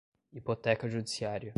hipoteca 0.33 0.87
judiciária 0.89 1.49